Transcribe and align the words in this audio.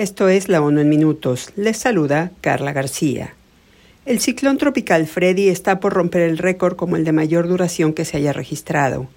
Esto 0.00 0.30
es 0.30 0.48
La 0.48 0.62
ONU 0.62 0.80
en 0.80 0.88
Minutos. 0.88 1.50
Les 1.56 1.76
saluda 1.76 2.30
Carla 2.40 2.72
García. 2.72 3.34
El 4.06 4.18
ciclón 4.18 4.56
tropical 4.56 5.06
Freddy 5.06 5.50
está 5.50 5.78
por 5.78 5.92
romper 5.92 6.22
el 6.22 6.38
récord 6.38 6.74
como 6.74 6.96
el 6.96 7.04
de 7.04 7.12
mayor 7.12 7.46
duración 7.46 7.92
que 7.92 8.06
se 8.06 8.16
haya 8.16 8.32
registrado. 8.32 9.08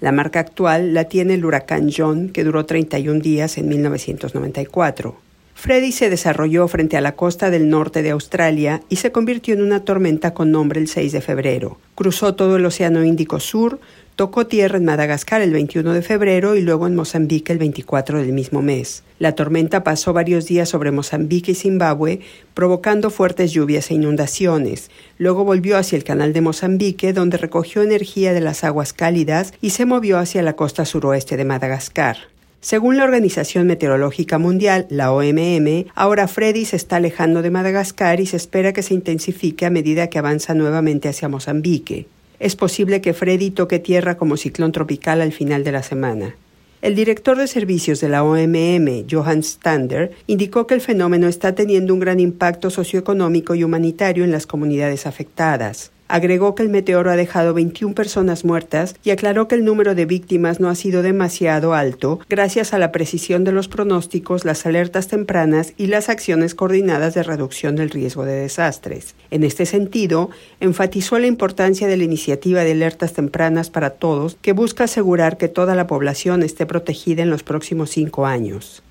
La 0.00 0.12
marca 0.12 0.40
actual 0.40 0.94
la 0.94 1.04
tiene 1.04 1.34
el 1.34 1.44
huracán 1.44 1.90
John, 1.94 2.30
que 2.30 2.42
duró 2.42 2.64
31 2.64 3.20
días 3.20 3.58
en 3.58 3.68
1994. 3.68 5.14
Freddy 5.60 5.92
se 5.92 6.08
desarrolló 6.08 6.66
frente 6.68 6.96
a 6.96 7.02
la 7.02 7.16
costa 7.16 7.50
del 7.50 7.68
norte 7.68 8.02
de 8.02 8.08
Australia 8.08 8.80
y 8.88 8.96
se 8.96 9.12
convirtió 9.12 9.52
en 9.52 9.60
una 9.60 9.84
tormenta 9.84 10.32
con 10.32 10.50
nombre 10.50 10.80
el 10.80 10.88
6 10.88 11.12
de 11.12 11.20
febrero. 11.20 11.76
Cruzó 11.94 12.34
todo 12.34 12.56
el 12.56 12.64
Océano 12.64 13.04
Índico 13.04 13.40
Sur, 13.40 13.78
Tocó 14.20 14.46
tierra 14.46 14.76
en 14.76 14.84
Madagascar 14.84 15.40
el 15.40 15.50
21 15.50 15.94
de 15.94 16.02
febrero 16.02 16.54
y 16.54 16.60
luego 16.60 16.86
en 16.86 16.94
Mozambique 16.94 17.54
el 17.54 17.58
24 17.58 18.18
del 18.18 18.34
mismo 18.34 18.60
mes. 18.60 19.02
La 19.18 19.34
tormenta 19.34 19.82
pasó 19.82 20.12
varios 20.12 20.44
días 20.44 20.68
sobre 20.68 20.90
Mozambique 20.90 21.52
y 21.52 21.54
Zimbabue, 21.54 22.20
provocando 22.52 23.08
fuertes 23.08 23.50
lluvias 23.50 23.90
e 23.90 23.94
inundaciones. 23.94 24.90
Luego 25.16 25.44
volvió 25.44 25.78
hacia 25.78 25.96
el 25.96 26.04
canal 26.04 26.34
de 26.34 26.42
Mozambique, 26.42 27.14
donde 27.14 27.38
recogió 27.38 27.80
energía 27.80 28.34
de 28.34 28.42
las 28.42 28.62
aguas 28.62 28.92
cálidas 28.92 29.54
y 29.62 29.70
se 29.70 29.86
movió 29.86 30.18
hacia 30.18 30.42
la 30.42 30.52
costa 30.52 30.84
suroeste 30.84 31.38
de 31.38 31.46
Madagascar. 31.46 32.18
Según 32.60 32.98
la 32.98 33.04
Organización 33.04 33.68
Meteorológica 33.68 34.36
Mundial, 34.36 34.86
la 34.90 35.12
OMM, 35.12 35.86
ahora 35.94 36.28
Freddy 36.28 36.66
se 36.66 36.76
está 36.76 36.96
alejando 36.96 37.40
de 37.40 37.50
Madagascar 37.50 38.20
y 38.20 38.26
se 38.26 38.36
espera 38.36 38.74
que 38.74 38.82
se 38.82 38.92
intensifique 38.92 39.64
a 39.64 39.70
medida 39.70 40.08
que 40.08 40.18
avanza 40.18 40.52
nuevamente 40.52 41.08
hacia 41.08 41.30
Mozambique 41.30 42.06
es 42.40 42.56
posible 42.56 43.00
que 43.00 43.14
Freddy 43.14 43.50
toque 43.50 43.78
tierra 43.78 44.16
como 44.16 44.36
ciclón 44.36 44.72
tropical 44.72 45.20
al 45.20 45.32
final 45.32 45.62
de 45.62 45.72
la 45.72 45.82
semana. 45.82 46.34
El 46.82 46.94
director 46.94 47.36
de 47.36 47.46
servicios 47.46 48.00
de 48.00 48.08
la 48.08 48.24
OMM, 48.24 49.06
Johan 49.08 49.42
Stander, 49.42 50.12
indicó 50.26 50.66
que 50.66 50.74
el 50.74 50.80
fenómeno 50.80 51.28
está 51.28 51.54
teniendo 51.54 51.92
un 51.92 52.00
gran 52.00 52.18
impacto 52.18 52.70
socioeconómico 52.70 53.54
y 53.54 53.64
humanitario 53.64 54.24
en 54.24 54.32
las 54.32 54.46
comunidades 54.46 55.06
afectadas. 55.06 55.92
Agregó 56.10 56.56
que 56.56 56.64
el 56.64 56.70
meteoro 56.70 57.12
ha 57.12 57.14
dejado 57.14 57.54
21 57.54 57.94
personas 57.94 58.44
muertas 58.44 58.96
y 59.04 59.10
aclaró 59.10 59.46
que 59.46 59.54
el 59.54 59.64
número 59.64 59.94
de 59.94 60.06
víctimas 60.06 60.58
no 60.58 60.68
ha 60.68 60.74
sido 60.74 61.02
demasiado 61.02 61.72
alto 61.72 62.18
gracias 62.28 62.74
a 62.74 62.78
la 62.78 62.90
precisión 62.90 63.44
de 63.44 63.52
los 63.52 63.68
pronósticos, 63.68 64.44
las 64.44 64.66
alertas 64.66 65.06
tempranas 65.06 65.72
y 65.76 65.86
las 65.86 66.08
acciones 66.08 66.56
coordinadas 66.56 67.14
de 67.14 67.22
reducción 67.22 67.76
del 67.76 67.90
riesgo 67.90 68.24
de 68.24 68.32
desastres. 68.32 69.14
En 69.30 69.44
este 69.44 69.66
sentido, 69.66 70.30
enfatizó 70.58 71.16
la 71.20 71.28
importancia 71.28 71.86
de 71.86 71.96
la 71.96 72.02
iniciativa 72.02 72.64
de 72.64 72.72
alertas 72.72 73.12
tempranas 73.12 73.70
para 73.70 73.90
todos 73.90 74.36
que 74.42 74.52
busca 74.52 74.84
asegurar 74.84 75.36
que 75.36 75.46
toda 75.46 75.76
la 75.76 75.86
población 75.86 76.42
esté 76.42 76.66
protegida 76.66 77.22
en 77.22 77.30
los 77.30 77.44
próximos 77.44 77.90
cinco 77.90 78.26
años. 78.26 78.82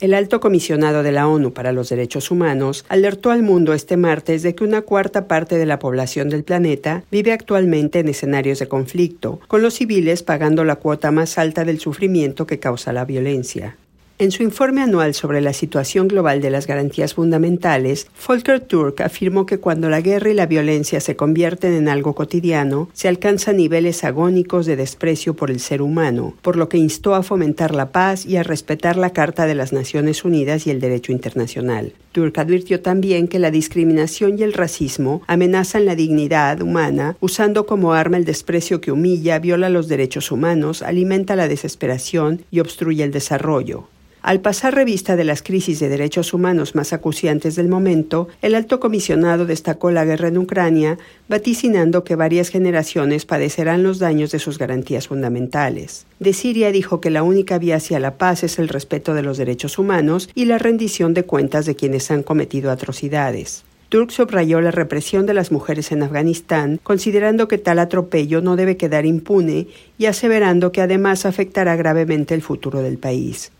El 0.00 0.14
alto 0.14 0.38
comisionado 0.38 1.02
de 1.02 1.10
la 1.10 1.26
ONU 1.26 1.52
para 1.52 1.72
los 1.72 1.88
Derechos 1.88 2.30
Humanos 2.30 2.84
alertó 2.88 3.32
al 3.32 3.42
mundo 3.42 3.72
este 3.72 3.96
martes 3.96 4.44
de 4.44 4.54
que 4.54 4.62
una 4.62 4.82
cuarta 4.82 5.26
parte 5.26 5.58
de 5.58 5.66
la 5.66 5.80
población 5.80 6.28
del 6.28 6.44
planeta 6.44 7.02
vive 7.10 7.32
actualmente 7.32 7.98
en 7.98 8.08
escenarios 8.08 8.60
de 8.60 8.68
conflicto, 8.68 9.40
con 9.48 9.60
los 9.60 9.74
civiles 9.74 10.22
pagando 10.22 10.62
la 10.62 10.76
cuota 10.76 11.10
más 11.10 11.36
alta 11.36 11.64
del 11.64 11.80
sufrimiento 11.80 12.46
que 12.46 12.60
causa 12.60 12.92
la 12.92 13.04
violencia. 13.04 13.76
En 14.20 14.32
su 14.32 14.42
informe 14.42 14.82
anual 14.82 15.14
sobre 15.14 15.40
la 15.40 15.52
situación 15.52 16.08
global 16.08 16.40
de 16.40 16.50
las 16.50 16.66
garantías 16.66 17.14
fundamentales, 17.14 18.08
Volker 18.26 18.58
Turk 18.58 19.00
afirmó 19.00 19.46
que 19.46 19.58
cuando 19.58 19.88
la 19.88 20.00
guerra 20.00 20.30
y 20.30 20.34
la 20.34 20.46
violencia 20.46 20.98
se 20.98 21.14
convierten 21.14 21.72
en 21.72 21.88
algo 21.88 22.16
cotidiano, 22.16 22.90
se 22.94 23.06
alcanzan 23.06 23.58
niveles 23.58 24.02
agónicos 24.02 24.66
de 24.66 24.74
desprecio 24.74 25.34
por 25.34 25.52
el 25.52 25.60
ser 25.60 25.82
humano, 25.82 26.34
por 26.42 26.56
lo 26.56 26.68
que 26.68 26.78
instó 26.78 27.14
a 27.14 27.22
fomentar 27.22 27.72
la 27.72 27.92
paz 27.92 28.26
y 28.26 28.34
a 28.34 28.42
respetar 28.42 28.96
la 28.96 29.12
Carta 29.12 29.46
de 29.46 29.54
las 29.54 29.72
Naciones 29.72 30.24
Unidas 30.24 30.66
y 30.66 30.70
el 30.70 30.80
derecho 30.80 31.12
internacional. 31.12 31.92
Turk 32.10 32.36
advirtió 32.38 32.80
también 32.80 33.28
que 33.28 33.38
la 33.38 33.52
discriminación 33.52 34.36
y 34.36 34.42
el 34.42 34.52
racismo 34.52 35.22
amenazan 35.28 35.84
la 35.84 35.94
dignidad 35.94 36.60
humana, 36.60 37.16
usando 37.20 37.66
como 37.66 37.92
arma 37.92 38.16
el 38.16 38.24
desprecio 38.24 38.80
que 38.80 38.90
humilla, 38.90 39.38
viola 39.38 39.68
los 39.68 39.86
derechos 39.86 40.32
humanos, 40.32 40.82
alimenta 40.82 41.36
la 41.36 41.46
desesperación 41.46 42.42
y 42.50 42.58
obstruye 42.58 43.04
el 43.04 43.12
desarrollo. 43.12 43.86
Al 44.20 44.40
pasar 44.40 44.74
revista 44.74 45.14
de 45.14 45.22
las 45.22 45.42
crisis 45.42 45.78
de 45.78 45.88
derechos 45.88 46.34
humanos 46.34 46.74
más 46.74 46.92
acuciantes 46.92 47.54
del 47.54 47.68
momento, 47.68 48.28
el 48.42 48.56
alto 48.56 48.80
comisionado 48.80 49.46
destacó 49.46 49.92
la 49.92 50.04
guerra 50.04 50.28
en 50.28 50.38
Ucrania, 50.38 50.98
vaticinando 51.28 52.02
que 52.02 52.16
varias 52.16 52.48
generaciones 52.48 53.24
padecerán 53.24 53.84
los 53.84 54.00
daños 54.00 54.32
de 54.32 54.40
sus 54.40 54.58
garantías 54.58 55.06
fundamentales. 55.06 56.04
De 56.18 56.32
Siria 56.32 56.72
dijo 56.72 57.00
que 57.00 57.10
la 57.10 57.22
única 57.22 57.58
vía 57.58 57.76
hacia 57.76 58.00
la 58.00 58.18
paz 58.18 58.42
es 58.42 58.58
el 58.58 58.68
respeto 58.68 59.14
de 59.14 59.22
los 59.22 59.38
derechos 59.38 59.78
humanos 59.78 60.28
y 60.34 60.46
la 60.46 60.58
rendición 60.58 61.14
de 61.14 61.22
cuentas 61.22 61.64
de 61.64 61.76
quienes 61.76 62.10
han 62.10 62.24
cometido 62.24 62.72
atrocidades. 62.72 63.64
Turk 63.88 64.10
subrayó 64.10 64.60
la 64.60 64.72
represión 64.72 65.26
de 65.26 65.32
las 65.32 65.52
mujeres 65.52 65.92
en 65.92 66.02
Afganistán, 66.02 66.80
considerando 66.82 67.46
que 67.48 67.56
tal 67.56 67.78
atropello 67.78 68.42
no 68.42 68.56
debe 68.56 68.76
quedar 68.76 69.06
impune 69.06 69.68
y 69.96 70.06
aseverando 70.06 70.72
que 70.72 70.82
además 70.82 71.24
afectará 71.24 71.76
gravemente 71.76 72.34
el 72.34 72.42
futuro 72.42 72.82
del 72.82 72.98
país 72.98 73.52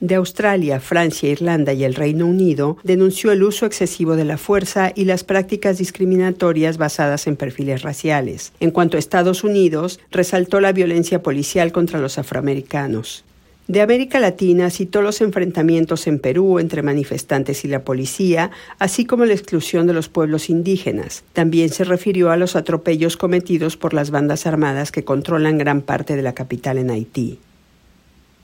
de 0.00 0.14
Australia, 0.14 0.78
Francia, 0.80 1.30
Irlanda 1.30 1.72
y 1.72 1.84
el 1.84 1.94
Reino 1.94 2.26
Unido 2.26 2.76
denunció 2.82 3.32
el 3.32 3.42
uso 3.42 3.64
excesivo 3.64 4.16
de 4.16 4.24
la 4.24 4.36
fuerza 4.36 4.92
y 4.94 5.04
las 5.04 5.24
prácticas 5.24 5.78
discriminatorias 5.78 6.76
basadas 6.76 7.26
en 7.26 7.36
perfiles 7.36 7.82
raciales. 7.82 8.52
En 8.60 8.70
cuanto 8.70 8.96
a 8.96 9.00
Estados 9.00 9.42
Unidos, 9.42 10.00
resaltó 10.10 10.60
la 10.60 10.72
violencia 10.72 11.22
policial 11.22 11.72
contra 11.72 11.98
los 11.98 12.18
afroamericanos. 12.18 13.24
De 13.68 13.80
América 13.80 14.20
Latina 14.20 14.70
citó 14.70 15.02
los 15.02 15.20
enfrentamientos 15.20 16.06
en 16.06 16.20
Perú 16.20 16.60
entre 16.60 16.82
manifestantes 16.82 17.64
y 17.64 17.68
la 17.68 17.82
policía, 17.82 18.52
así 18.78 19.06
como 19.06 19.24
la 19.24 19.32
exclusión 19.32 19.88
de 19.88 19.92
los 19.92 20.08
pueblos 20.08 20.50
indígenas. 20.50 21.24
También 21.32 21.70
se 21.70 21.82
refirió 21.82 22.30
a 22.30 22.36
los 22.36 22.54
atropellos 22.54 23.16
cometidos 23.16 23.76
por 23.76 23.92
las 23.92 24.12
bandas 24.12 24.46
armadas 24.46 24.92
que 24.92 25.04
controlan 25.04 25.58
gran 25.58 25.80
parte 25.80 26.14
de 26.14 26.22
la 26.22 26.32
capital 26.32 26.78
en 26.78 26.90
Haití. 26.90 27.40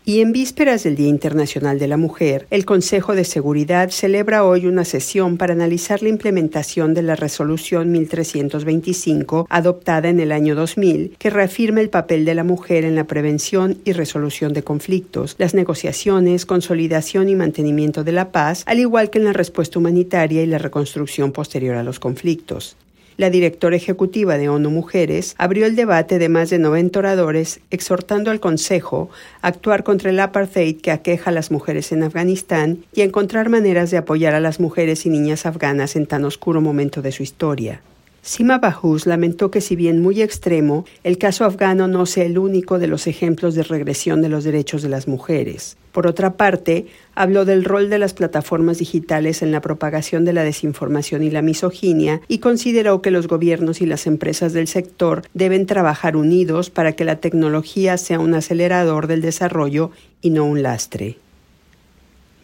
Y 0.04 0.20
en 0.20 0.32
vísperas 0.32 0.82
del 0.82 0.96
Día 0.96 1.06
Internacional 1.06 1.78
de 1.78 1.86
la 1.86 1.96
Mujer, 1.96 2.48
el 2.50 2.64
Consejo 2.64 3.14
de 3.14 3.22
Seguridad 3.22 3.90
celebra 3.90 4.44
hoy 4.44 4.66
una 4.66 4.84
sesión 4.84 5.36
para 5.36 5.52
analizar 5.52 6.02
la 6.02 6.08
implementación 6.08 6.92
de 6.92 7.02
la 7.02 7.14
Resolución 7.14 7.92
1325 7.92 9.46
adoptada 9.48 10.08
en 10.08 10.18
el 10.18 10.32
año 10.32 10.56
2000, 10.56 11.14
que 11.20 11.30
reafirma 11.30 11.80
el 11.80 11.88
papel 11.88 12.24
de 12.24 12.34
la 12.34 12.42
mujer 12.42 12.84
en 12.84 12.96
la 12.96 13.04
prevención 13.04 13.78
y 13.84 13.92
resolución 13.92 14.52
de 14.54 14.64
conflictos, 14.64 15.36
las 15.38 15.54
negociaciones, 15.54 16.46
consolidación 16.46 17.28
y 17.28 17.36
mantenimiento 17.36 18.02
de 18.02 18.10
la 18.10 18.32
paz, 18.32 18.64
al 18.66 18.80
igual 18.80 19.08
que 19.08 19.18
en 19.18 19.26
la 19.26 19.32
respuesta 19.32 19.78
humanitaria 19.78 20.42
y 20.42 20.46
la 20.46 20.58
reconstrucción 20.58 21.30
posterior 21.30 21.76
a 21.76 21.84
los 21.84 22.00
conflictos. 22.00 22.76
La 23.16 23.30
directora 23.30 23.76
ejecutiva 23.76 24.38
de 24.38 24.48
ONU 24.48 24.70
Mujeres 24.70 25.34
abrió 25.38 25.66
el 25.66 25.76
debate 25.76 26.18
de 26.18 26.28
más 26.28 26.50
de 26.50 26.58
90 26.58 26.98
oradores, 26.98 27.60
exhortando 27.70 28.30
al 28.30 28.40
Consejo 28.40 29.10
a 29.42 29.48
actuar 29.48 29.84
contra 29.84 30.10
el 30.10 30.20
apartheid 30.20 30.80
que 30.80 30.90
aqueja 30.90 31.30
a 31.30 31.32
las 31.32 31.50
mujeres 31.50 31.92
en 31.92 32.02
Afganistán 32.02 32.84
y 32.94 33.02
a 33.02 33.04
encontrar 33.04 33.48
maneras 33.48 33.90
de 33.90 33.98
apoyar 33.98 34.34
a 34.34 34.40
las 34.40 34.60
mujeres 34.60 35.04
y 35.06 35.10
niñas 35.10 35.46
afganas 35.46 35.96
en 35.96 36.06
tan 36.06 36.24
oscuro 36.24 36.60
momento 36.60 37.02
de 37.02 37.12
su 37.12 37.22
historia. 37.22 37.80
Sima 38.24 38.58
Bahus 38.58 39.06
lamentó 39.06 39.50
que 39.50 39.60
si 39.60 39.74
bien 39.74 40.00
muy 40.00 40.22
extremo, 40.22 40.84
el 41.02 41.18
caso 41.18 41.44
afgano 41.44 41.88
no 41.88 42.06
sea 42.06 42.24
el 42.24 42.38
único 42.38 42.78
de 42.78 42.86
los 42.86 43.08
ejemplos 43.08 43.56
de 43.56 43.64
regresión 43.64 44.22
de 44.22 44.28
los 44.28 44.44
derechos 44.44 44.80
de 44.82 44.88
las 44.88 45.08
mujeres. 45.08 45.76
Por 45.90 46.06
otra 46.06 46.36
parte, 46.36 46.86
habló 47.16 47.44
del 47.44 47.64
rol 47.64 47.90
de 47.90 47.98
las 47.98 48.14
plataformas 48.14 48.78
digitales 48.78 49.42
en 49.42 49.50
la 49.50 49.60
propagación 49.60 50.24
de 50.24 50.32
la 50.32 50.44
desinformación 50.44 51.24
y 51.24 51.30
la 51.30 51.42
misoginia 51.42 52.20
y 52.28 52.38
consideró 52.38 53.02
que 53.02 53.10
los 53.10 53.26
gobiernos 53.26 53.80
y 53.80 53.86
las 53.86 54.06
empresas 54.06 54.52
del 54.52 54.68
sector 54.68 55.22
deben 55.34 55.66
trabajar 55.66 56.16
unidos 56.16 56.70
para 56.70 56.92
que 56.92 57.04
la 57.04 57.16
tecnología 57.16 57.98
sea 57.98 58.20
un 58.20 58.34
acelerador 58.34 59.08
del 59.08 59.20
desarrollo 59.20 59.90
y 60.20 60.30
no 60.30 60.44
un 60.44 60.62
lastre. 60.62 61.18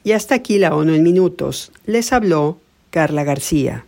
Y 0.03 0.11
hasta 0.11 0.35
aquí 0.35 0.59
la 0.59 0.75
ONU 0.75 0.95
en 0.95 1.05
minutos. 1.05 1.71
Les 1.87 2.13
habló 2.13 2.59
Carla 2.91 3.23
García. 3.23 3.85